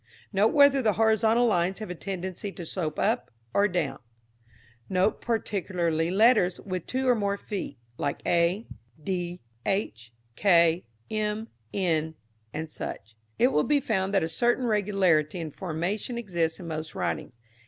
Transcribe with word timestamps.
Note 0.33 0.47
whether 0.47 0.81
the 0.81 0.93
horizontal 0.93 1.45
lines 1.45 1.77
have 1.77 1.91
a 1.91 1.93
tendency 1.93 2.51
to 2.51 2.65
slope 2.65 2.97
up 2.97 3.29
or 3.53 3.67
down. 3.67 3.99
Note 4.89 5.21
particularly 5.21 6.09
letters 6.09 6.59
with 6.61 6.87
two 6.87 7.07
or 7.07 7.13
more 7.13 7.37
feet, 7.37 7.77
like 7.99 8.19
a, 8.25 8.65
d, 9.03 9.41
h, 9.63 10.11
k, 10.35 10.87
m, 11.11 11.49
n, 11.71 12.15
&c. 12.67 12.85
It 13.37 13.49
will 13.49 13.61
be 13.63 13.79
found 13.79 14.11
that 14.15 14.23
a 14.23 14.27
certain 14.27 14.65
regularity 14.65 15.39
in 15.39 15.51
formation 15.51 16.17
exists 16.17 16.59
in 16.59 16.67
most 16.67 16.95
writings. 16.95 17.37